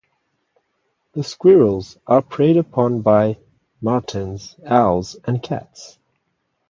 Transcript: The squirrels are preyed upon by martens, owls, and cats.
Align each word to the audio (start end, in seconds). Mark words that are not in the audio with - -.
The 1.13 1.23
squirrels 1.23 1.99
are 2.07 2.23
preyed 2.23 2.57
upon 2.57 3.01
by 3.03 3.37
martens, 3.83 4.55
owls, 4.65 5.15
and 5.25 5.43
cats. 5.43 5.99